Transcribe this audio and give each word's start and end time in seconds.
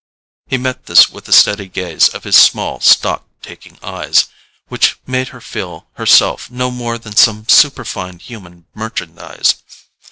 He 0.47 0.57
met 0.57 0.87
this 0.87 1.11
with 1.11 1.27
a 1.27 1.31
steady 1.31 1.67
gaze 1.67 2.09
of 2.09 2.23
his 2.23 2.35
small 2.35 2.79
stock 2.79 3.23
taking 3.43 3.77
eyes, 3.83 4.29
which 4.67 4.97
made 5.05 5.27
her 5.27 5.39
feel 5.39 5.85
herself 5.93 6.49
no 6.49 6.71
more 6.71 6.97
than 6.97 7.15
some 7.15 7.47
superfine 7.47 8.17
human 8.17 8.65
merchandise. 8.73 9.61